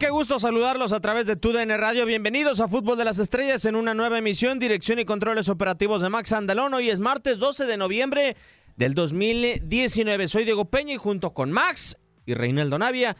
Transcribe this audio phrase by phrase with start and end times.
[0.00, 2.06] Qué gusto saludarlos a través de TUDN Radio.
[2.06, 6.08] Bienvenidos a Fútbol de las Estrellas en una nueva emisión, dirección y controles operativos de
[6.08, 6.72] Max Andalón.
[6.72, 8.34] Hoy es martes 12 de noviembre
[8.78, 10.26] del 2019.
[10.28, 13.14] Soy Diego Peña y junto con Max y Reinaldo Navia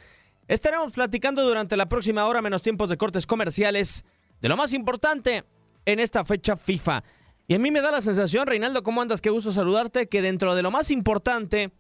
[0.48, 4.06] estaremos platicando durante la próxima hora menos tiempos de cortes comerciales
[4.41, 5.44] de lo más importante
[5.84, 7.04] en esta fecha FIFA.
[7.47, 9.20] Y a mí me da la sensación, Reinaldo, ¿cómo andas?
[9.20, 11.72] Qué gusto saludarte, que dentro de lo más importante,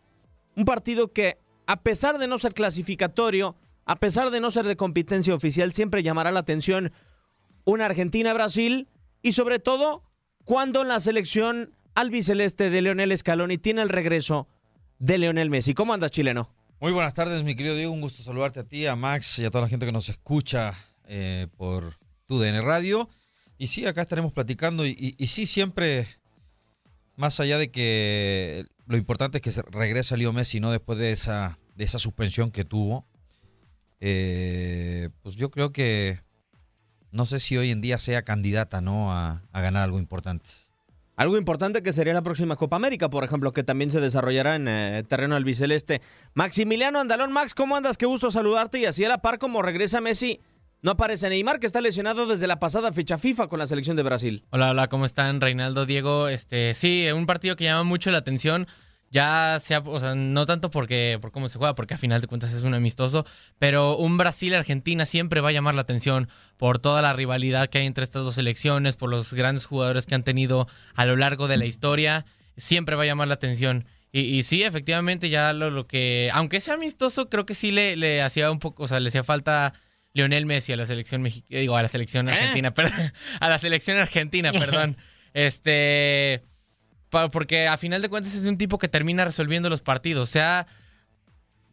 [0.56, 4.76] un partido que a pesar de no ser clasificatorio, a pesar de no ser de
[4.76, 6.92] competencia oficial, siempre llamará la atención
[7.64, 8.88] una Argentina-Brasil
[9.22, 10.04] y sobre todo
[10.44, 14.48] cuando la selección albiceleste de Leonel Scaloni tiene el regreso
[14.98, 15.74] de Leonel Messi.
[15.74, 16.50] ¿Cómo andas, chileno?
[16.80, 17.92] Muy buenas tardes, mi querido Diego.
[17.92, 20.74] Un gusto saludarte a ti, a Max y a toda la gente que nos escucha
[21.04, 23.08] eh, por tu DN Radio.
[23.58, 24.86] Y sí, acá estaremos platicando.
[24.86, 26.08] Y, sí, siempre,
[27.16, 30.70] más allá de que lo importante es que se regrese Leo Messi, ¿no?
[30.70, 33.06] Después de esa, de esa suspensión que tuvo.
[34.00, 36.20] Eh, pues yo creo que
[37.12, 39.12] no sé si hoy en día sea candidata, ¿no?
[39.12, 40.48] A, a ganar algo importante.
[41.16, 44.68] Algo importante que sería la próxima Copa América, por ejemplo, que también se desarrollará en
[44.68, 46.00] eh, terreno albiceleste.
[46.32, 47.98] Maximiliano Andalón, Max, ¿cómo andas?
[47.98, 48.78] Qué gusto saludarte.
[48.78, 50.40] Y así a la par como regresa Messi,
[50.80, 54.02] no aparece Neymar, que está lesionado desde la pasada fecha FIFA con la selección de
[54.02, 54.46] Brasil.
[54.48, 55.42] Hola, hola, ¿cómo están?
[55.42, 56.28] Reinaldo, Diego.
[56.28, 58.66] Este, sí, un partido que llama mucho la atención.
[59.12, 62.28] Ya sea, o sea, no tanto porque por cómo se juega, porque a final de
[62.28, 63.26] cuentas es un amistoso,
[63.58, 67.86] pero un Brasil-Argentina siempre va a llamar la atención por toda la rivalidad que hay
[67.86, 71.56] entre estas dos selecciones, por los grandes jugadores que han tenido a lo largo de
[71.56, 72.24] la historia,
[72.56, 73.84] siempre va a llamar la atención.
[74.12, 77.96] Y, y sí, efectivamente, ya lo, lo, que, aunque sea amistoso, creo que sí le,
[77.96, 79.72] le hacía un poco, o sea, le hacía falta
[80.12, 82.72] Lionel Messi a la selección mexicana, digo, a la selección argentina, ¿Eh?
[82.76, 84.96] perdón, a la selección argentina, perdón.
[85.34, 86.44] este
[87.10, 90.66] porque a final de cuentas es un tipo que termina resolviendo los partidos, sea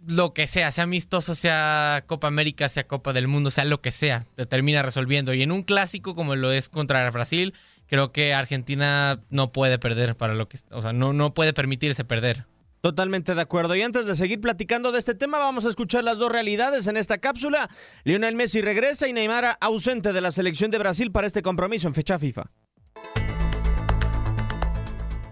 [0.06, 3.92] lo que sea, sea amistoso, sea Copa América, sea Copa del Mundo, sea lo que
[3.92, 5.34] sea, te termina resolviendo.
[5.34, 7.54] Y en un clásico como lo es contra Brasil,
[7.88, 12.04] creo que Argentina no puede perder para lo que, o sea, no, no puede permitirse
[12.06, 12.46] perder.
[12.82, 13.76] Totalmente de acuerdo.
[13.76, 16.96] Y antes de seguir platicando de este tema, vamos a escuchar las dos realidades en
[16.96, 17.70] esta cápsula.
[18.04, 21.96] Lionel Messi regresa y Neymar ausente de la selección de Brasil para este compromiso en
[21.96, 22.46] fecha FIFA.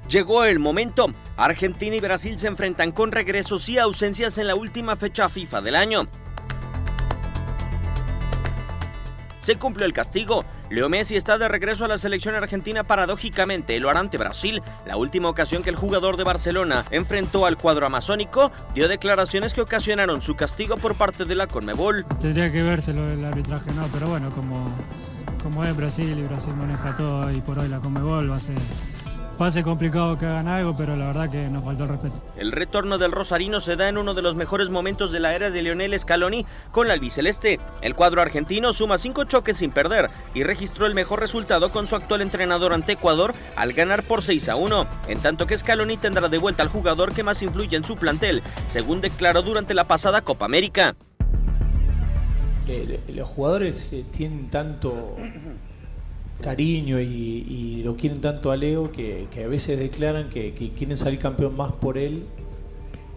[0.08, 1.08] Llegó el momento.
[1.36, 5.76] Argentina y Brasil se enfrentan con regresos y ausencias en la última fecha FIFA del
[5.76, 6.08] año.
[9.40, 10.46] Se cumplió el castigo.
[10.70, 14.64] Leo Messi está de regreso a la selección argentina paradójicamente, lo hará ante Brasil.
[14.88, 19.62] La última ocasión que el jugador de Barcelona enfrentó al cuadro amazónico dio declaraciones que
[19.62, 22.06] ocasionaron su castigo por parte de la Conmebol.
[22.20, 24.74] Tendría que vérselo el arbitraje, no, pero bueno, como,
[25.44, 28.56] como es Brasil y Brasil maneja todo y por hoy la Conmebol va a ser
[29.40, 32.22] Va a ser complicado que hagan algo, pero la verdad que nos faltó el respeto.
[32.38, 35.52] El retorno del Rosarino se da en uno de los mejores momentos de la era
[35.52, 37.60] de Lionel Scaloni con la albiceleste.
[37.82, 41.98] El cuadro argentino suma cinco choques sin perder y registró el mejor resultado con su
[41.98, 46.30] actual entrenador ante Ecuador al ganar por 6 a 1, en tanto que Scaloni tendrá
[46.30, 50.22] de vuelta al jugador que más influye en su plantel, según declaró durante la pasada
[50.22, 50.96] Copa América.
[53.10, 55.16] Los jugadores eh, tienen tanto
[56.42, 61.56] cariño y, lo quieren tanto a Leo que, a veces declaran que, quieren salir campeón
[61.56, 62.24] más por él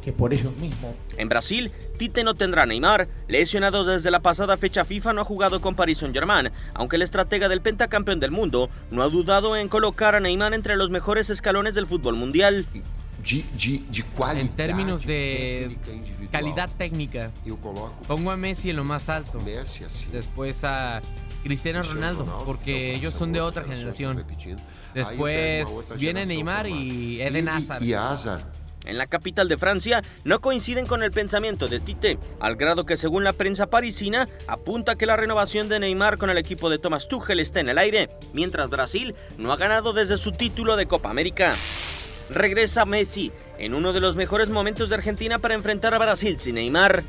[0.03, 0.95] que por ellos mismos.
[1.17, 5.25] En Brasil, Tite no tendrá a Neymar, lesionado desde la pasada fecha FIFA no ha
[5.25, 9.69] jugado con Paris Saint-Germain, aunque el estratega del pentacampeón del mundo no ha dudado en
[9.69, 12.67] colocar a Neymar entre los mejores escalones del fútbol mundial.
[14.37, 15.77] en términos de
[16.31, 17.33] calidad técnica,
[18.07, 19.41] pongo a Messi en lo más alto,
[20.13, 21.03] después a
[21.43, 24.25] Cristiano Ronaldo, porque ellos son de otra generación.
[24.95, 27.83] Después viene Neymar y Eden Hazard.
[28.85, 32.97] En la capital de Francia no coinciden con el pensamiento de Tite, al grado que
[32.97, 37.07] según la prensa parisina apunta que la renovación de Neymar con el equipo de Thomas
[37.07, 41.11] Tuchel está en el aire, mientras Brasil no ha ganado desde su título de Copa
[41.11, 41.55] América.
[42.31, 46.55] Regresa Messi en uno de los mejores momentos de Argentina para enfrentar a Brasil sin
[46.55, 47.03] Neymar.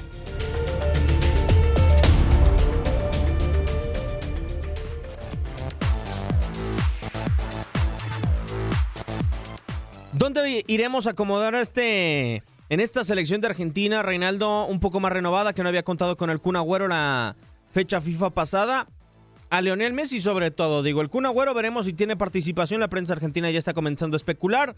[10.20, 15.14] ¿Dónde iremos a acomodar a este en esta selección de Argentina, Reinaldo, un poco más
[15.14, 16.56] renovada, que no había contado con el Kun
[16.90, 17.38] la
[17.72, 18.90] fecha FIFA pasada?
[19.50, 23.14] A Leonel Messi sobre todo, digo, el Kun Agüero veremos si tiene participación, la prensa
[23.14, 24.76] argentina ya está comenzando a especular.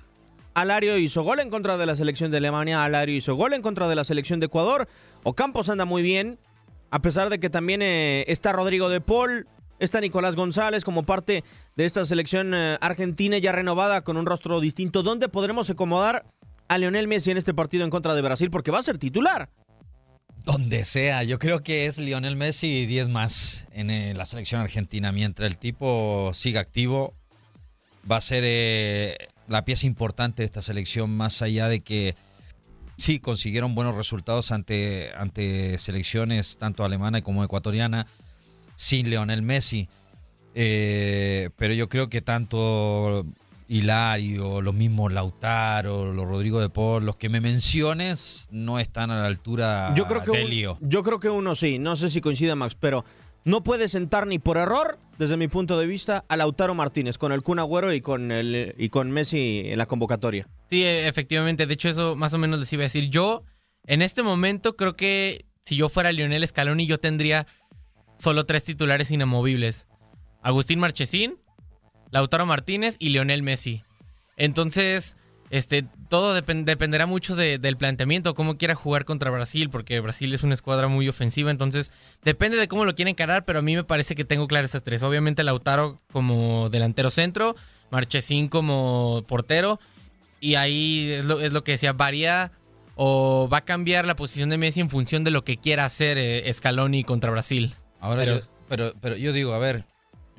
[0.54, 3.88] Alario hizo gol en contra de la selección de Alemania, Alario hizo gol en contra
[3.88, 4.88] de la selección de Ecuador.
[5.24, 6.38] Ocampos anda muy bien,
[6.92, 9.48] a pesar de que también eh, está Rodrigo de Paul,
[9.82, 11.44] Está Nicolás González como parte
[11.82, 15.02] de esta selección eh, argentina ya renovada con un rostro distinto.
[15.02, 16.26] ¿Dónde podremos acomodar
[16.68, 18.52] a Lionel Messi en este partido en contra de Brasil?
[18.52, 19.50] Porque va a ser titular.
[20.46, 24.62] Donde sea, yo creo que es Lionel Messi y 10 más en eh, la selección
[24.62, 25.12] argentina.
[25.12, 27.16] Mientras el tipo siga activo,
[28.10, 29.18] va a ser eh,
[29.48, 32.16] la pieza importante de esta selección, más allá de que
[32.98, 38.06] sí consiguieron buenos resultados ante, ante selecciones tanto alemana como ecuatoriana
[38.76, 39.90] sin Leonel Messi.
[40.56, 43.26] Eh, pero yo creo que tanto
[43.68, 49.22] Hilario, los mismos Lautaro, los Rodrigo de Paul, los que me menciones, no están a
[49.22, 50.78] la altura yo creo que del lío.
[50.82, 53.06] yo creo que uno sí, no sé si coincide Max, pero
[53.44, 57.32] no puede sentar ni por error, desde mi punto de vista, a Lautaro Martínez con
[57.32, 60.48] el Kun Agüero y con, el, y con Messi en la convocatoria.
[60.70, 61.66] Sí, efectivamente.
[61.66, 63.10] De hecho, eso más o menos les iba a decir.
[63.10, 63.44] Yo,
[63.88, 67.48] en este momento, creo que si yo fuera Lionel Scaloni, yo tendría
[68.18, 69.88] solo tres titulares inamovibles.
[70.42, 71.38] Agustín Marchesín,
[72.12, 73.84] Lautaro Martínez y Lionel Messi.
[74.38, 75.16] Entonces,
[75.52, 80.54] este, todo dependerá mucho del planteamiento, cómo quiera jugar contra Brasil, porque Brasil es una
[80.54, 81.92] escuadra muy ofensiva, entonces
[82.24, 84.84] depende de cómo lo quieren encarar, pero a mí me parece que tengo claras esas
[84.84, 85.04] tres.
[85.04, 87.56] Obviamente Lautaro como delantero centro,
[87.92, 89.80] Marchesín como portero,
[90.40, 92.52] y ahí es lo, que decía, varía
[92.96, 96.18] o va a cambiar la posición de Messi en función de lo que quiera hacer
[96.18, 97.76] eh, Scaloni contra Brasil.
[98.00, 99.86] Ahora pero, yo, pero, pero yo digo, a ver,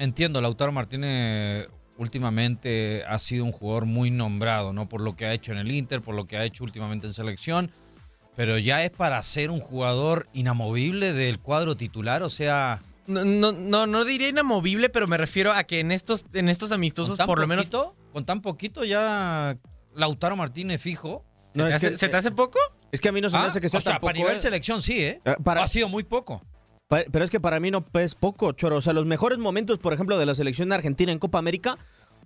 [0.03, 4.89] entiendo, Lautaro Martínez últimamente ha sido un jugador muy nombrado, ¿no?
[4.89, 7.13] Por lo que ha hecho en el Inter, por lo que ha hecho últimamente en
[7.13, 7.71] selección,
[8.35, 12.83] pero ya es para ser un jugador inamovible del cuadro titular, o sea...
[13.07, 16.73] No, no, no, no diría inamovible, pero me refiero a que en estos, en estos
[16.73, 17.71] amistosos, por lo menos.
[18.13, 19.57] Con tan poquito ya
[19.95, 21.25] Lautaro Martínez fijo.
[21.79, 22.59] ¿Se, te hace poco?
[22.93, 24.37] Es que a mí no se me ah, hace que sea o sea, para nivel
[24.37, 24.39] ¿eh?
[24.39, 25.21] selección sí, ¿eh?
[25.25, 26.43] eh ha sido muy poco.
[27.11, 28.77] Pero es que para mí no es poco, Choro.
[28.77, 31.79] O sea, los mejores momentos, por ejemplo, de la selección de Argentina en Copa América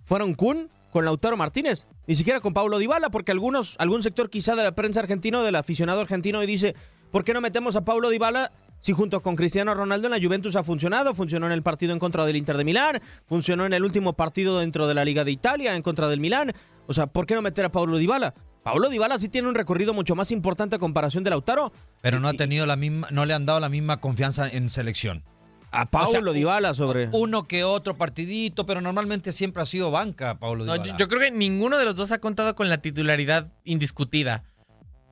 [0.03, 1.87] fueron Kun con Lautaro Martínez.
[2.05, 5.55] Ni siquiera con Pablo Dybala, porque algunos, algún sector quizá de la prensa argentina del
[5.55, 6.75] aficionado argentino y dice,
[7.11, 10.57] ¿por qué no metemos a Pablo Dybala si junto con Cristiano Ronaldo en la Juventus
[10.57, 11.15] ha funcionado?
[11.15, 14.59] Funcionó en el partido en contra del Inter de Milán, funcionó en el último partido
[14.59, 16.51] dentro de la Liga de Italia en contra del Milán.
[16.87, 18.33] O sea, ¿por qué no meter a Pablo Dybala?
[18.67, 21.71] Paulo Dybala sí tiene un recorrido mucho más importante a comparación de Lautaro.
[22.01, 25.23] Pero no ha tenido la misma, no le han dado la misma confianza en selección.
[25.71, 27.07] A Paulo Dybala sobre...
[27.13, 30.91] Uno que otro partidito, pero normalmente siempre ha sido banca, Paulo No, Dybala.
[30.91, 34.43] yo, yo creo que ninguno de los dos ha contado con la titularidad indiscutida.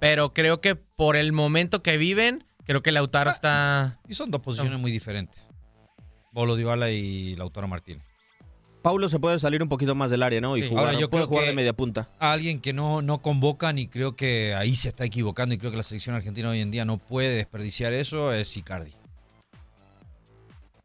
[0.02, 4.02] Pero creo que por el momento que viven, creo que Lautaro está.
[4.06, 5.40] Y son dos posiciones muy diferentes.
[6.34, 8.04] Paulo Dybala y Lautaro Martínez.
[8.86, 10.56] Paulo se puede salir un poquito más del área, ¿no?
[10.58, 10.70] Y Sí.
[10.70, 12.08] jugar, Ahora, yo puede creo jugar que- de media punta.
[12.20, 15.72] A alguien que no, no convocan y creo que ahí se está equivocando y creo
[15.72, 18.92] que la selección argentina hoy en día no puede desperdiciar eso es Icardi.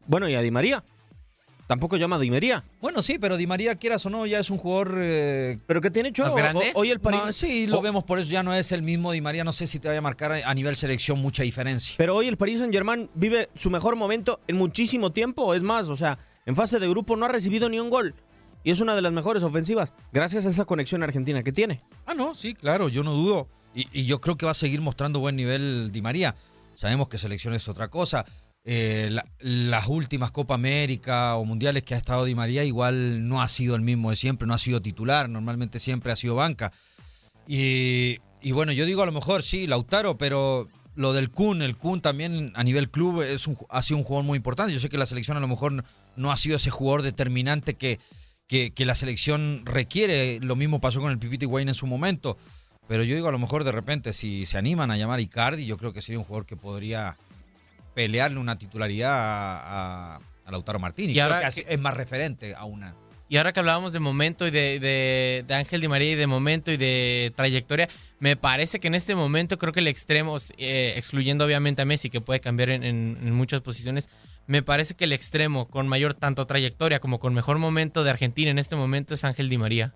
[0.07, 0.83] Bueno, y a Di María.
[1.67, 2.63] Tampoco llama a Di María.
[2.81, 4.95] Bueno, sí, pero Di María, quieras o no, ya es un jugador...
[4.97, 6.23] eh, ¿Pero qué tiene hecho?
[6.23, 6.71] ¿Más grande?
[6.73, 7.21] Hoy el París...
[7.23, 9.43] No, sí, lo vemos, por eso ya no es el mismo Di María.
[9.45, 11.93] No sé si te vaya a marcar a nivel selección mucha diferencia.
[11.99, 15.53] Pero hoy el Paris Saint Germain vive su mejor momento en muchísimo tiempo.
[15.53, 18.15] Es más, o sea, en fase de grupo no ha recibido ni un gol.
[18.63, 19.93] Y es una de las mejores ofensivas.
[20.13, 21.81] Gracias a esa conexión argentina que tiene.
[22.05, 23.47] Ah, no, sí, claro, yo no dudo.
[23.73, 26.35] Y, yo creo que va a seguir mostrando buen nivel Di María.
[26.75, 28.25] Sabemos que selección es otra cosa.
[28.63, 33.41] Eh, la- las últimas Copa América o Mundiales que ha estado Di María igual no
[33.41, 36.71] ha sido el mismo de siempre, no ha sido titular, normalmente siempre ha sido banca.
[37.47, 38.19] Y,
[38.51, 42.51] bueno, yo digo a lo mejor sí, Lautaro, pero lo del Kun, el Kun también
[42.55, 44.73] a nivel club es ha sido un jugador muy importante.
[44.73, 45.83] Yo sé que la selección a lo mejor
[46.15, 47.99] no, ha sido ese jugador determinante que,
[48.47, 50.39] que, que la selección requiere.
[50.41, 52.37] Lo mismo pasó con el Pipiti Wayne en su momento.
[52.87, 55.65] Pero yo digo, a lo mejor de repente, si se animan a llamar a Icardi,
[55.65, 57.17] yo creo que sería un jugador que podría
[57.93, 61.11] pelearle una titularidad a, a- a Lautaro Martínez.
[61.11, 62.95] Y Creo ahora que es- que- es más referente a una.
[63.29, 66.27] Y ahora que hablábamos de momento y de, de- de Ángel Di María y de
[66.27, 67.87] momento y de trayectoria,
[68.19, 72.09] me parece que en este momento creo que el extremo, eh, excluyendo obviamente a Messi,
[72.09, 74.09] que puede cambiar en, en- en muchas posiciones,
[74.47, 78.51] me parece que el extremo con mayor tanto trayectoria como con mejor momento de Argentina
[78.51, 79.93] en este momento es Ángel Di María.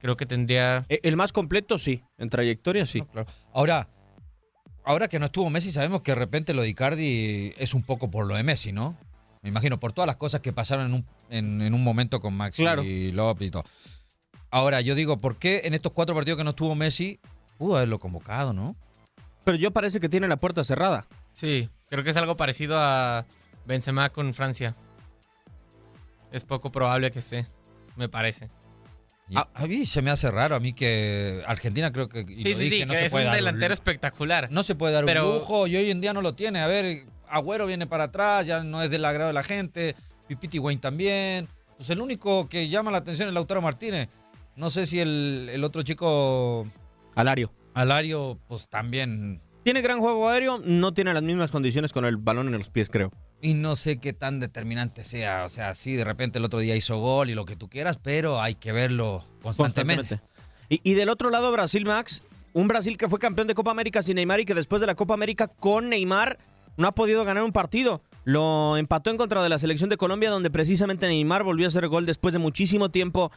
[0.00, 0.84] Creo que tendría...
[0.88, 2.02] E- El más completo, sí.
[2.18, 3.02] En trayectoria, sí.
[3.52, 3.88] Ahora,
[4.84, 8.10] ahora que no estuvo Messi, sabemos que de repente lo de Icardi es un poco
[8.10, 8.96] por lo de Messi, ¿no?
[9.42, 12.34] Me imagino, por todas las cosas que pasaron en un, en, en un momento con
[12.34, 12.82] Maxi Claro.
[12.82, 13.64] y López y todo.
[14.50, 17.20] Ahora, yo digo, ¿por qué en estos cuatro partidos que no estuvo Messi,
[17.56, 18.76] pudo haberlo convocado, no?
[19.44, 21.06] Pero yo parece que tiene la puerta cerrada.
[21.32, 23.24] Sí, creo que es algo parecido a
[23.70, 24.74] Benzema con Francia.
[26.32, 27.46] Es poco probable que esté,
[27.96, 28.50] me parece.
[29.28, 32.20] Y a mí se me hace raro, a mí que Argentina creo que...
[32.28, 34.48] y Sí, lo sí, dije, sí, no que se es puede un dar delantero espectacular.
[34.50, 36.58] No se puede dar Pero- un lujo y hoy en día no lo tiene.
[36.60, 39.94] A ver, Agüero viene para atrás, ya no es del agrado de la gente.
[40.26, 41.48] Pipiti Wayne también.
[41.76, 44.08] Pues el único que llama la atención es Lautaro Martínez.
[44.56, 46.66] No sé si el, el otro chico,
[47.14, 47.52] Alario.
[47.74, 49.40] Alario, pues también.
[49.62, 52.90] Tiene gran juego aéreo, no tiene las mismas condiciones con el balón en los pies,
[52.90, 53.12] creo.
[53.42, 55.44] Y no sé qué tan determinante sea.
[55.44, 57.98] O sea, sí, de repente el otro día hizo gol y lo que tú quieras,
[58.02, 60.20] pero hay que verlo constantemente.
[60.68, 62.22] Y, y del otro lado, Brasil, Max.
[62.52, 64.96] Un Brasil que fue campeón de Copa América sin Neymar y que después de la
[64.96, 66.38] Copa América con Neymar
[66.76, 68.02] no ha podido ganar un partido.
[68.24, 71.88] Lo empató en contra de la selección de Colombia, donde precisamente Neymar volvió a hacer
[71.88, 73.30] gol después de muchísimo tiempo.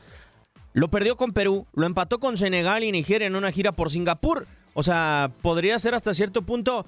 [0.74, 4.48] Lo perdió con Perú, lo empató con Senegal y Nigeria en una gira por Singapur.
[4.74, 6.86] O sea, podría ser hasta cierto punto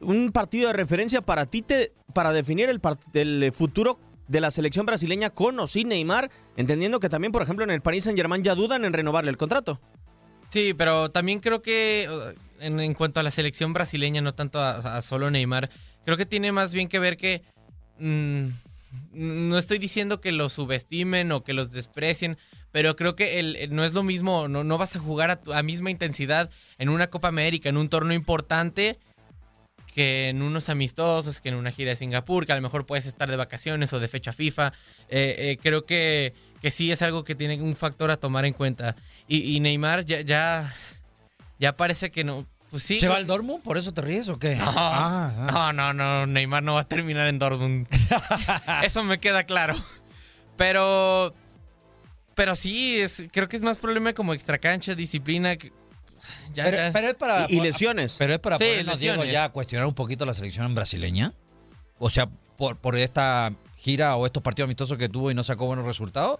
[0.00, 2.80] un partido de referencia para Tite para definir el,
[3.14, 7.64] el futuro de la selección brasileña con o sin Neymar, entendiendo que también, por ejemplo,
[7.64, 9.80] en el Paris Saint-Germain ya dudan en renovarle el contrato.
[10.50, 14.60] Sí, pero también creo que uh, en, en cuanto a la selección brasileña, no tanto
[14.60, 15.70] a, solo Neymar,
[16.04, 17.42] creo que tiene más bien que ver que
[17.98, 18.48] mm,
[19.12, 22.38] no estoy diciendo que los subestimen o que los desprecien,
[22.70, 25.52] pero creo que el, no es lo mismo, no, no vas a jugar a, tu-
[25.62, 28.98] misma intensidad en una Copa América, en un torneo importante,
[29.98, 33.04] que en unos amistosos, que en una gira de Singapur, que a lo mejor puedes
[33.04, 34.72] estar de vacaciones o de fecha FIFA.
[35.08, 38.52] Eh, eh, creo que, que sí es algo que tiene un factor a tomar en
[38.52, 38.94] cuenta.
[39.26, 40.72] Y, y Neymar ya, ya,
[41.58, 42.46] ya parece que no.
[42.70, 43.00] Pues sí.
[43.00, 43.60] ¿Se va al Dortmund?
[43.64, 44.54] ¿Por eso te ríes o qué?
[44.54, 45.72] No, Ah, ah.
[45.72, 47.88] no, no, no, Neymar no va a terminar en Dortmund.
[48.84, 49.74] Eso me queda claro.
[50.56, 51.34] Pero,
[52.36, 55.56] pero sí, es, creo que es más problema como extracancha, disciplina.
[56.18, 56.90] Que- ya- pero, ya.
[56.92, 57.46] pero es para.
[57.48, 58.16] Y- y lesiones.
[58.18, 61.32] Pero es para Sí, ponernos, Diego, ya a cuestionar un poquito la selección brasileña.
[61.98, 65.66] O sea, por, por esta gira o estos partidos amistosos que tuvo y no sacó
[65.66, 66.38] buenos resultados.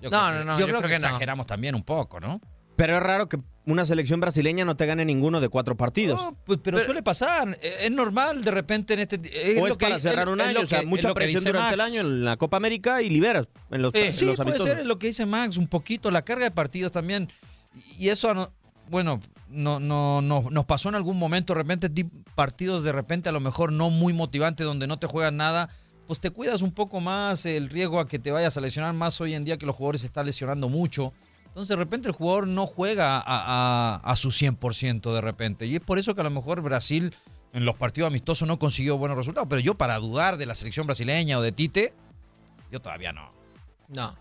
[0.00, 1.06] Yo No, creo no, que- no, Yo, yo creo, creo que, que no.
[1.08, 2.40] exageramos también un poco, ¿no?
[2.76, 6.20] Pero es raro que una selección brasileña no te gane ninguno de cuatro partidos.
[6.22, 7.58] No, pues, pero, suele pasar.
[7.60, 9.16] Es es normal de repente en este.
[9.16, 9.20] o
[9.66, 11.74] es lo que- para cerrar es- un es año, o sea, es mucha presión durante
[11.74, 14.86] el año en la Copa América y liberas en los, en Sí, los puede ser
[14.86, 17.28] lo que dice Max, un poquito, la carga de partidos también.
[17.98, 18.52] Y eso, no-
[18.90, 23.28] bueno, no, no, no, nos pasó en algún momento, de repente, ti- partidos de repente
[23.28, 25.68] a lo mejor no muy motivantes, donde no te juegan nada,
[26.06, 29.20] pues te cuidas un poco más el riesgo a que te vayas a lesionar más
[29.20, 31.12] hoy en día que los jugadores se están lesionando mucho.
[31.46, 35.66] Entonces, de repente, el jugador no juega a, a- a su 100% de repente.
[35.66, 37.14] Y es por eso que a lo mejor Brasil
[37.52, 40.86] en los partidos amistosos no consiguió buenos resultados, pero yo para dudar de la selección
[40.86, 41.94] brasileña o de Tite,
[42.70, 43.30] yo todavía no.
[43.88, 44.14] No.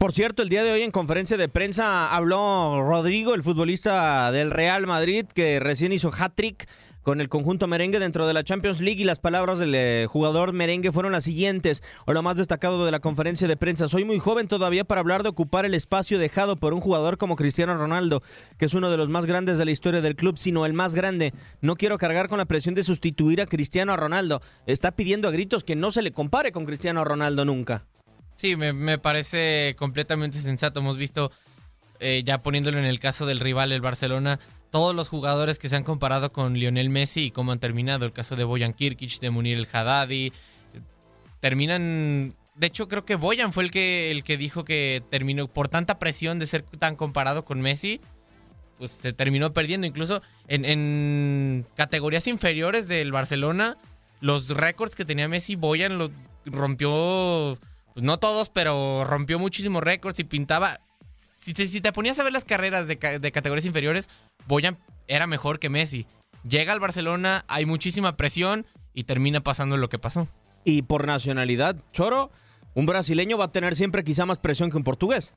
[0.00, 4.50] Por cierto, el día de hoy en conferencia de prensa habló Rodrigo, el futbolista del
[4.50, 6.66] Real Madrid, que recién hizo hat-trick
[7.02, 10.54] con el conjunto merengue dentro de la Champions League y las palabras del eh, jugador
[10.54, 13.88] merengue fueron las siguientes, o lo más destacado de la conferencia de prensa.
[13.88, 17.36] Soy muy joven todavía para hablar de ocupar el espacio dejado por un jugador como
[17.36, 18.22] Cristiano Ronaldo,
[18.56, 20.94] que es uno de los más grandes de la historia del club, sino el más
[20.94, 21.34] grande.
[21.60, 24.40] No quiero cargar con la presión de sustituir a Cristiano Ronaldo.
[24.64, 27.84] Está pidiendo a gritos que no se le compare con Cristiano Ronaldo nunca.
[28.40, 30.80] Sí, me, me parece completamente sensato.
[30.80, 31.30] Hemos visto,
[31.98, 35.76] eh, ya poniéndolo en el caso del rival, el Barcelona, todos los jugadores que se
[35.76, 38.06] han comparado con Lionel Messi y cómo han terminado.
[38.06, 40.32] El caso de Boyan Kirkic, de Munir el Haddadi.
[41.40, 42.34] Terminan.
[42.54, 45.98] De hecho, creo que Boyan fue el que, el que dijo que terminó por tanta
[45.98, 48.00] presión de ser tan comparado con Messi.
[48.78, 49.86] Pues se terminó perdiendo.
[49.86, 53.76] Incluso en, en categorías inferiores del Barcelona,
[54.22, 56.10] los récords que tenía Messi, Boyan los
[56.46, 57.58] rompió.
[57.94, 60.80] Pues no todos, pero rompió muchísimos récords y pintaba.
[61.40, 64.08] Si te, si te, ponías a ver las carreras de, de categorías inferiores,
[64.46, 64.78] Boyan
[65.08, 66.06] era mejor que Messi.
[66.48, 70.28] Llega al Barcelona, hay muchísima presión y termina pasando lo que pasó.
[70.64, 72.30] Y por nacionalidad, Choro,
[72.74, 75.34] un brasileño va a tener siempre quizá más presión que un portugués.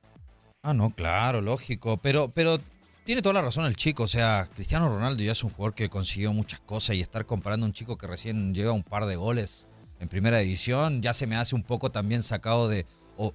[0.64, 1.98] Ah, no, claro, lógico.
[1.98, 2.60] Pero, pero
[3.06, 4.04] tiene toda la razón el chico.
[4.04, 7.66] O sea, Cristiano Ronaldo ya es un jugador que consiguió muchas cosas y estar comparando
[7.66, 9.68] a un chico que recién lleva un par de goles
[10.04, 12.86] en primera división ya se me hace un poco también sacado de.
[13.18, 13.34] o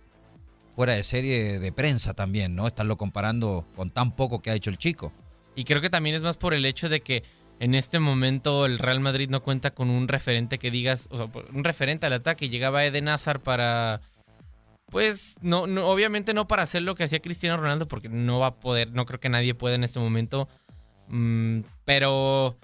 [0.76, 2.66] fuera de serie de prensa también, ¿no?
[2.66, 5.12] Estarlo comparando con tan poco que ha hecho el chico.
[5.56, 7.24] Y creo que también es más por el hecho de que
[7.58, 11.28] en este momento el Real Madrid no cuenta con un referente que digas, o sea,
[11.52, 12.48] un referente al ataque.
[12.48, 14.00] Llegaba Eden Hazard para,
[14.90, 18.48] pues, no, no, obviamente no para hacer lo que hacía Cristiano Ronaldo, porque no va
[18.48, 20.48] a poder, no creo que nadie pueda en este momento.
[21.08, 22.58] Mm, pero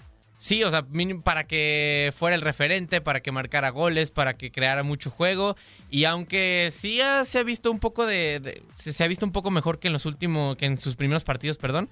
[0.45, 0.87] sí, o sea,
[1.23, 5.57] para que fuera el referente, para que marcara goles, para que creara mucho juego.
[5.91, 9.79] Y aunque sí se ha visto un poco de, se ha visto un poco mejor
[9.79, 11.89] que en los últimos, que en sus primeros partidos, perdón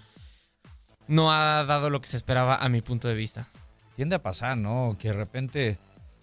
[1.09, 3.49] no ha dado lo que se esperaba a mi punto de vista.
[3.97, 4.97] Tiende a pasar, ¿no?
[4.99, 5.79] Que de repente,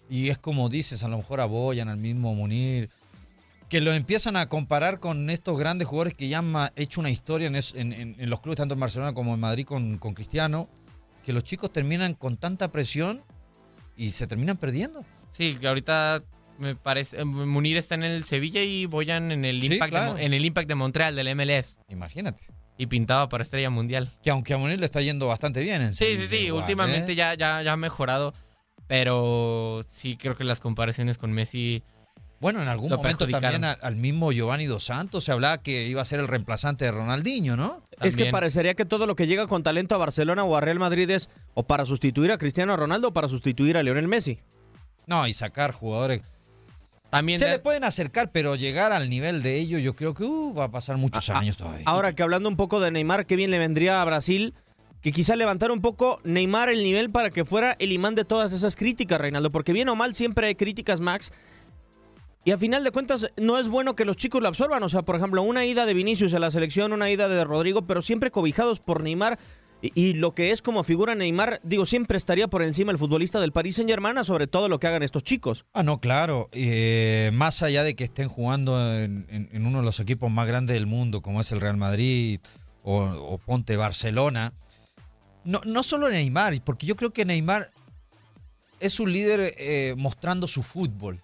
[0.08, 2.90] y es como dices, a lo mejor a Boyan, al mismo Munir,
[3.68, 7.46] que lo empiezan a comparar con estos grandes jugadores que ya han hecho una historia
[7.46, 10.68] en, en, en los clubes, tanto en Barcelona como en Madrid con, Cristiano,
[11.24, 13.22] que los chicos terminan con tanta presión
[13.96, 15.04] y se terminan perdiendo.
[15.30, 16.22] Sí, que ahorita
[16.58, 20.14] me parece, Munir está en el Sevilla y Boyan en el, sí, Impact, claro.
[20.14, 21.78] de, en el Impact de Montreal, del MLS.
[21.88, 22.44] Imagínate
[22.80, 24.10] y pintaba para estrella mundial.
[24.22, 25.82] Que aunque a Munir le está yendo bastante bien.
[25.82, 27.14] En sí, sí, sí, igual, últimamente ¿eh?
[27.14, 28.32] ya, ya, ya ha mejorado,
[28.86, 31.82] pero sí creo que las comparaciones con Messi...
[32.40, 36.04] Bueno, en algún momento también al mismo Giovanni Dos Santos se hablaba que iba a
[36.06, 37.82] ser el reemplazante de Ronaldinho, ¿no?
[37.90, 38.08] También.
[38.08, 40.78] Es que parecería que todo lo que llega con talento a Barcelona o a Real
[40.78, 44.40] Madrid es o para sustituir a Cristiano Ronaldo o para sustituir a Lionel Messi.
[45.06, 46.22] No, y sacar jugadores
[47.10, 50.54] también se le pueden acercar, pero llegar al nivel de ellos, yo creo que uh,
[50.54, 51.82] va a pasar muchos a, años todavía.
[51.86, 54.54] Ahora que hablando un poco de Neymar, qué bien le vendría a Brasil
[55.02, 58.52] que quizá levantara un poco Neymar el nivel para que fuera el imán de todas
[58.52, 61.32] esas críticas, Reinaldo, porque bien o mal siempre hay críticas, Max.
[62.44, 65.02] Y a final de cuentas no es bueno que los chicos lo absorban, o sea,
[65.02, 68.30] por ejemplo, una ida de Vinicius a la selección, una ida de Rodrigo, pero siempre
[68.30, 69.38] cobijados por Neymar
[69.82, 73.52] y, lo que es como figura Neymar, digo, siempre estaría por encima el futbolista del
[73.52, 75.64] Paris Saint Germain sobre todo lo que hagan estos chicos.
[75.72, 76.50] Ah, no, claro.
[76.52, 80.86] Eh, más allá de que estén jugando en, uno de los equipos más grandes del
[80.86, 82.40] mundo, como es el Real Madrid
[82.82, 84.52] o, o Ponte Barcelona,
[85.44, 87.68] no, no solo Neymar, porque yo creo que Neymar
[88.80, 91.22] es un líder eh, mostrando su fútbol.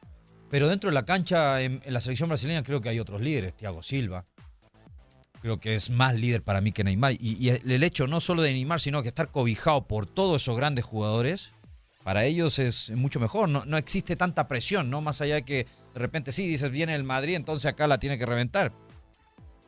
[0.50, 3.82] Pero dentro de la cancha, en, la selección brasileña, creo que hay otros líderes, Thiago
[3.82, 4.24] Silva
[5.42, 7.12] creo que es más líder para mí que Neymar.
[7.12, 10.56] Y, y, el hecho no solo de Neymar, sino que estar cobijado por todos esos
[10.56, 11.52] grandes jugadores,
[12.06, 13.48] para ellos es mucho mejor.
[13.48, 15.00] No, no existe tanta presión, ¿no?
[15.00, 18.18] Más allá de que de repente sí, dices, viene el Madrid, entonces acá la tiene
[18.18, 18.72] que reventar.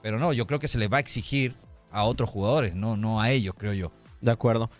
[0.02, 1.56] Pero no, yo creo que se le va a exigir
[1.90, 3.92] a otros jugadores, no, no a ellos, creo yo.
[4.20, 4.70] De acuerdo.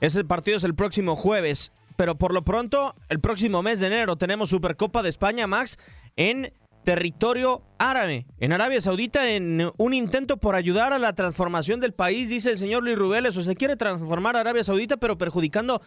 [0.00, 4.16] Ese partido es el próximo jueves, pero por lo pronto, el próximo mes de enero
[4.16, 5.78] tenemos Supercopa de España, Max,
[6.16, 6.52] en
[6.84, 12.28] territorio árabe, en Arabia Saudita, en un intento por ayudar a la transformación del país,
[12.28, 15.80] dice el señor Luis Rubeles, o se quiere transformar a Arabia Saudita, pero perjudicando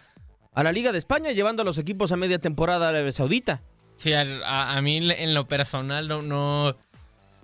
[0.54, 3.62] a la Liga de España, llevando a los equipos a media temporada a Arabia Saudita.
[3.96, 6.76] Sí, a, a, mí en lo personal no, no,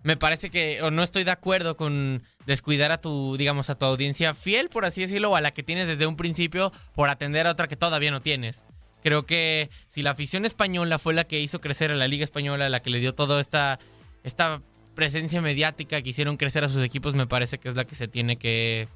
[0.03, 3.85] me parece que, o no estoy de acuerdo con descuidar a tu, digamos, a tu
[3.85, 7.47] audiencia fiel, por así decirlo, o a la que tienes desde un principio, por atender
[7.47, 8.63] a otra que todavía no tienes.
[9.03, 12.69] Creo que si la afición española fue la que hizo crecer a la Liga Española,
[12.69, 13.79] la que le dio toda esta,
[14.23, 14.61] esta
[14.95, 18.07] presencia mediática que hicieron crecer a sus equipos, me parece que es la que se
[18.07, 18.87] tiene que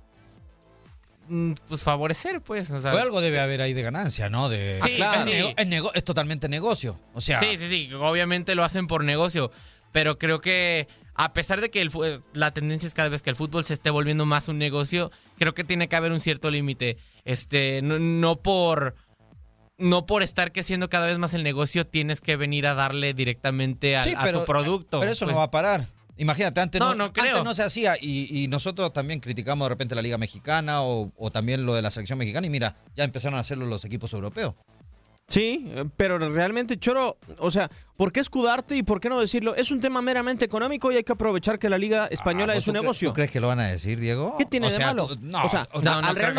[1.28, 2.70] mm, pues favorecer, pues.
[2.72, 4.50] O sea, Pues algo debe haber ahí de ganancia, ¿no?
[4.50, 7.00] De, Sí, Ah, sí, nego- es totalmente negocio.
[7.14, 7.94] O sea, Sí, sí, sí.
[7.94, 9.52] Obviamente lo hacen por negocio.
[9.92, 11.91] Pero creo que a pesar de que el
[12.34, 15.53] la tendencia es cada vez que el fútbol se esté volviendo más un negocio, creo
[15.53, 16.97] que tiene que haber un cierto límite.
[17.25, 18.95] Este, no, no por.
[19.80, 23.95] No por estar creciendo cada vez más el negocio, tienes que venir a darle directamente
[24.03, 24.99] Sí, a tu producto.
[24.99, 25.86] Pero eso Pues, no va a parar.
[26.17, 27.25] Imagínate, antes No, no, no creo.
[27.36, 31.12] antes no se hacía y, y nosotros también criticamos de repente la Liga Mexicana o,
[31.15, 34.13] o también lo de la selección mexicana y mira, ya empezaron a hacerlo los equipos
[34.13, 34.56] europeos.
[35.30, 39.56] Sí, pero realmente, Choro, o sea, ¿por qué escudarte y por qué no decirlo?
[39.56, 42.66] Es un tema meramente económico y hay que aprovechar que la Liga Española Ah, es
[42.66, 43.10] un ¿tú cre- negocio.
[43.10, 44.36] ¿Tú crees que lo van a decir, Diego?
[44.38, 45.08] ¿Qué tiene O de malo?
[45.08, 46.34] tú- no, o sea, o sea, al Real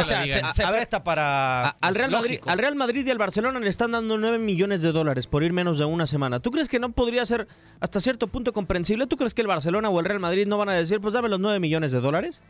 [1.04, 1.68] para...
[1.68, 4.90] al, Real Madrid, al Real Madrid y al Barcelona le están dando 9 millones de
[4.90, 6.40] dólares por ir menos de una semana.
[6.40, 7.46] ¿Tú crees que no podría ser
[7.80, 9.06] hasta cierto punto comprensible?
[9.06, 11.28] ¿Tú crees que el Barcelona o el Real Madrid no van a decir, pues dame
[11.28, 12.40] los 9 millones de dólares?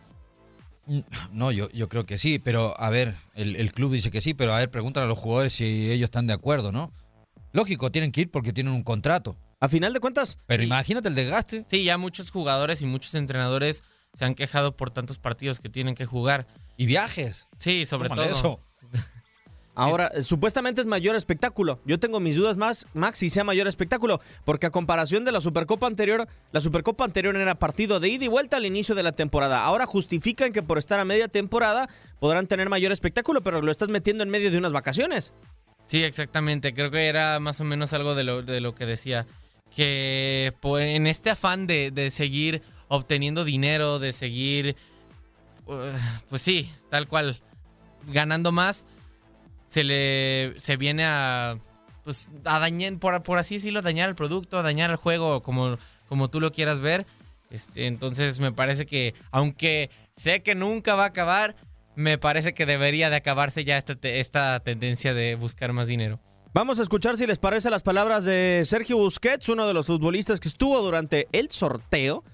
[1.33, 4.35] No, yo, yo creo que sí, pero a ver, el, el club dice que sí,
[4.35, 6.92] pero a ver, pregúntale a los jugadores si ellos están de acuerdo, ¿no?
[7.53, 9.37] Lógico, tienen que ir porque tienen un contrato.
[9.61, 10.38] A final de cuentas...
[10.46, 11.66] Pero imagínate el desgaste.
[11.68, 15.94] Sí, ya muchos jugadores y muchos entrenadores se han quejado por tantos partidos que tienen
[15.94, 16.46] que jugar.
[16.77, 17.48] Y viajes.
[17.59, 18.24] Sí, sobre todo.
[18.24, 18.61] eso.
[19.78, 21.78] Ahora, eh, supuestamente es mayor espectáculo.
[21.84, 25.40] Yo tengo mis dudas más, Max, si sea mayor espectáculo, porque a comparación de la
[25.40, 29.12] Supercopa anterior, la Supercopa anterior era partido de ida y vuelta al inicio de la
[29.12, 29.64] temporada.
[29.64, 31.88] Ahora justifican que por estar a media temporada
[32.18, 35.32] podrán tener mayor espectáculo, pero lo estás metiendo en medio de unas vacaciones.
[35.86, 36.74] Sí, exactamente.
[36.74, 39.26] Creo que era más o menos algo de lo, de lo que decía.
[39.74, 44.74] Que en este afán de, de seguir obteniendo dinero, de seguir,
[45.66, 45.76] uh,
[46.28, 47.40] pues sí, tal cual,
[48.06, 48.86] ganando más,
[49.68, 51.59] se le se viene a,
[52.04, 55.78] pues, a dañar, por, por así decirlo, dañar el producto, a dañar el juego, como,
[56.09, 57.07] como tú lo quieras ver.
[57.50, 61.57] Este, entonces me parece que, aunque sé que nunca va a acabar,
[61.94, 66.20] me parece que debería de acabarse ya esta, esta tendencia de buscar más dinero.
[66.54, 70.40] Vamos a escuchar si les parece las palabras de Sergio Busquets, uno de los futbolistas
[70.40, 72.24] que estuvo durante el sorteo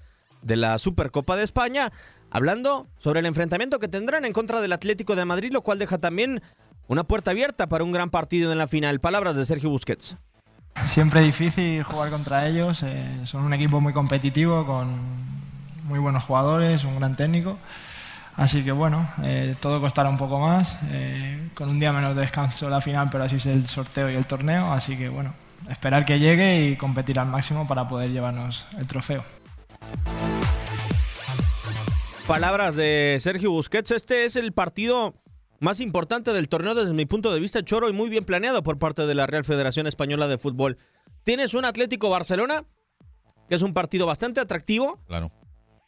[0.41, 1.91] de la Supercopa de España,
[2.29, 5.97] hablando sobre el enfrentamiento que tendrán en contra del Atlético de Madrid, lo cual deja
[5.97, 6.41] también
[6.87, 8.99] una puerta abierta para un gran partido en la final.
[8.99, 10.17] Palabras de Sergio Busquets.
[10.85, 14.89] Siempre difícil jugar contra ellos, eh, son un equipo muy competitivo, con
[15.85, 17.57] muy buenos jugadores, un gran técnico.
[18.35, 22.21] Así que bueno, eh, todo costará un poco más, eh, con un día menos de
[22.21, 24.73] descanso la final, pero así es el sorteo y el torneo.
[24.73, 25.33] Así que bueno,
[25.69, 29.23] esperar que llegue y competir al máximo para poder llevarnos el trofeo.
[32.27, 33.91] Palabras de Sergio Busquets.
[33.91, 35.13] Este es el partido
[35.59, 38.77] más importante del torneo desde mi punto de vista, Choro, y muy bien planeado por
[38.77, 40.77] parte de la Real Federación Española de Fútbol.
[41.23, 42.65] Tienes un Atlético Barcelona,
[43.49, 44.99] que es un partido bastante atractivo.
[45.07, 45.31] Claro.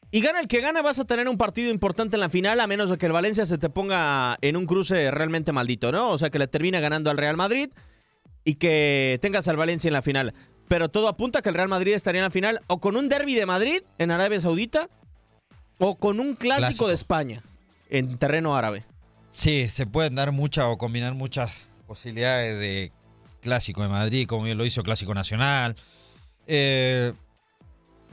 [0.09, 2.67] Y gana el que gana, vas a tener un partido importante en la final, a
[2.67, 6.11] menos de que el Valencia se te ponga en un cruce realmente maldito, ¿no?
[6.11, 7.69] O sea, que le termine ganando al Real Madrid
[8.45, 10.33] y que tengas al Valencia en la final.
[10.69, 13.09] Pero todo apunta a que el Real Madrid estaría en la final o con un
[13.09, 14.89] derby de Madrid en Arabia Saudita
[15.77, 16.87] o con un clásico, Clásico.
[16.87, 17.43] de España
[17.89, 18.85] en terreno árabe.
[19.37, 21.51] Sí, se pueden dar muchas o combinar muchas
[21.85, 22.91] posibilidades de
[23.39, 25.75] clásico de Madrid, como bien lo hizo clásico nacional.
[26.47, 27.13] Eh,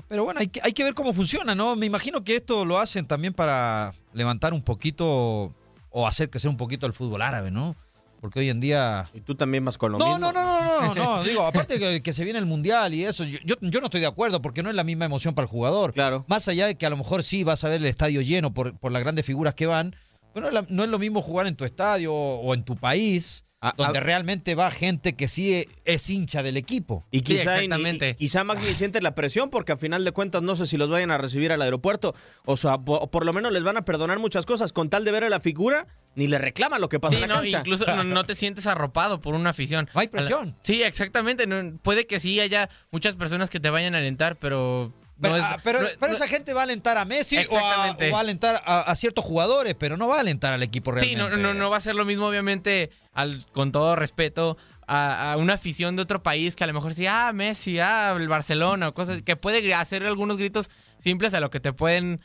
[0.07, 1.77] pero bueno, hay que, hay que ver cómo funciona, ¿no?
[1.77, 5.51] Me imagino que esto lo hacen también para levantar un poquito
[5.89, 7.75] o hacer crecer un poquito el fútbol árabe, ¿no?
[8.21, 9.09] Porque hoy en día...
[9.15, 10.31] Y tú también vas con lo No, mismo.
[10.31, 13.25] no, no, no, no, no, digo, aparte que, que se viene el mundial y eso,
[13.25, 15.51] yo, yo, yo no estoy de acuerdo porque no es la misma emoción para el
[15.51, 15.95] jugador.
[15.95, 16.27] Claro.
[16.29, 18.77] Más allá de que a lo mejor sí vas a ver el estadio lleno por,
[18.79, 19.97] por las grandes figuras que van,
[20.35, 22.77] pero no es, la- no es lo mismo jugar en tu estadio o, en tu
[22.77, 23.45] país,
[23.79, 27.07] donde realmente va gente que sí es, es hincha del equipo.
[27.11, 30.55] Y quizá, y- y- quizá Magni siente la presión porque a final de cuentas no
[30.55, 32.15] sé si los vayan a recibir al aeropuerto.
[32.45, 34.75] O sea, po- o por lo menos les van a perdonar muchas cosas.
[34.75, 37.29] Con tal de ver a la figura, ni le reclaman lo que pasa Sí, en
[37.31, 37.59] la no, cancha.
[37.61, 39.89] incluso no, no te sientes arropado por una afición.
[39.95, 40.55] No hay presión.
[40.61, 41.47] Sí, exactamente.
[41.47, 44.93] no- puede que sí haya muchas personas que te vayan a alentar, pero...
[45.17, 47.37] no Pero, es- ah, pero- no- pero no- esa gente va a alentar a Messi
[47.37, 50.53] o a, o va a alentar a, a ciertos jugadores, pero no va a alentar
[50.53, 51.37] al equipo Sí, realmente.
[51.43, 55.37] no, no, no va a ser lo mismo, obviamente, al, con todo respeto, a, a
[55.37, 58.89] una afición de otro país que a lo mejor sí, ah, Messi, ah, el Barcelona,
[58.89, 62.21] o cosas que puede hacer algunos gritos simples a lo que te pueden,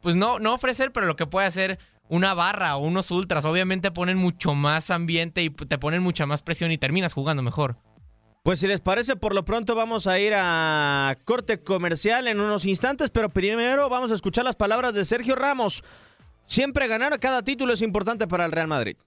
[0.00, 1.78] pues no, no ofrecer, pero lo que puede hacer
[2.08, 3.46] una barra o unos ultras.
[3.46, 7.78] Obviamente ponen mucho más ambiente y te ponen mucha más presión y terminas jugando mejor.
[8.44, 12.66] Pues si les parece, por lo pronto vamos a ir a corte comercial en unos
[12.66, 15.82] instantes, pero primero vamos a escuchar las palabras de Sergio Ramos.
[16.44, 18.98] Siempre ganar cada título es importante para el Real Madrid.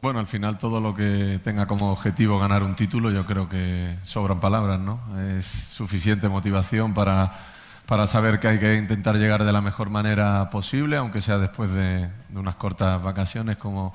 [0.00, 3.98] Bueno, al final todo lo que tenga como objetivo ganar un título, yo creo que
[4.02, 4.98] sobran palabras, ¿no?
[5.36, 7.38] Es suficiente motivación para,
[7.84, 11.70] para saber que hay que intentar llegar de la mejor manera posible, aunque sea después
[11.70, 13.92] de, de unas cortas vacaciones como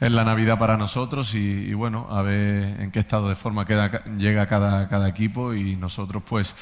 [0.00, 4.46] es la Navidad para nosotros y, bueno, a ver en qué estado de forma llega
[4.46, 6.54] cada, cada equipo y nosotros pues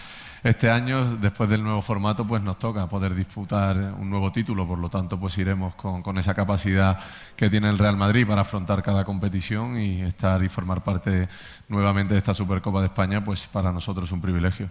[0.43, 4.79] este año, después del nuevo formato, pues nos toca poder disputar un nuevo título, por
[4.79, 6.99] lo tanto pues iremos con, con esa capacidad
[7.37, 11.29] que tiene el Real Madrid para afrontar cada competición y estar y formar parte
[11.69, 14.71] nuevamente de esta Supercopa de España, pues para nosotros es un privilegio.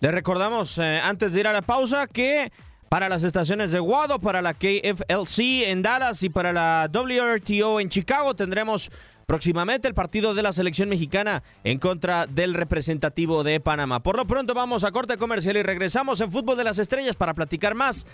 [0.00, 2.50] Le recordamos eh, antes de ir a la pausa que
[2.90, 7.88] para las estaciones de Guado, para la KFLC en Dallas y para la WRTO en
[7.88, 8.90] Chicago tendremos
[9.26, 14.00] próximamente el partido de la selección mexicana en contra del representativo de Panamá.
[14.00, 17.32] Por lo pronto vamos a corte comercial y regresamos en Fútbol de las Estrellas para
[17.32, 18.06] platicar más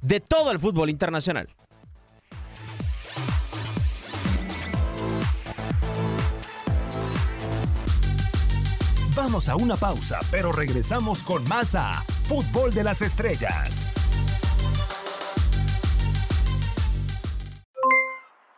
[0.00, 1.50] de todo el fútbol internacional.
[9.14, 13.90] Vamos a una pausa, pero regresamos con más a Fútbol de las Estrellas.